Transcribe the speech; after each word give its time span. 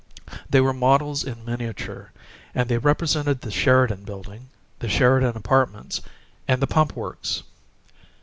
They 0.49 0.61
were 0.61 0.73
models 0.73 1.23
in 1.23 1.45
miniature, 1.45 2.11
and 2.55 2.67
they 2.67 2.79
represented 2.79 3.41
the 3.41 3.51
Sheridan 3.51 4.03
Building, 4.03 4.49
the 4.79 4.89
Sheridan 4.89 5.37
Apartments, 5.37 6.01
and 6.47 6.59
the 6.59 6.65
Pump 6.65 6.95
Works. 6.95 7.43